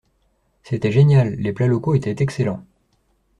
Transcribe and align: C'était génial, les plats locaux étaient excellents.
C'était 0.63 0.91
génial, 0.91 1.35
les 1.35 1.53
plats 1.53 1.67
locaux 1.67 1.93
étaient 1.93 2.23
excellents. 2.23 2.65